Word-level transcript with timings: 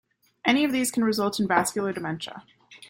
Any 0.43 0.63
of 0.65 0.71
these 0.71 0.89
can 0.89 1.03
result 1.03 1.39
in 1.39 1.47
vascular 1.47 1.93
dementia. 1.93 2.43